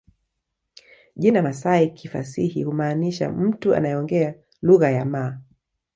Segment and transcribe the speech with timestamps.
[1.15, 5.39] Jina Masai kifasihi humaanisha mtu anayeongea lugha ya Maa